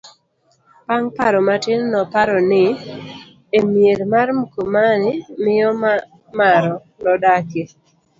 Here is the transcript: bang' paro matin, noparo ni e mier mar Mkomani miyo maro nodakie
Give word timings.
bang' 0.87 1.09
paro 1.17 1.39
matin, 1.47 1.79
noparo 1.93 2.37
ni 2.51 2.63
e 3.57 3.59
mier 3.73 3.99
mar 4.13 4.27
Mkomani 4.39 5.11
miyo 5.43 5.69
maro 6.37 6.73
nodakie 7.03 7.63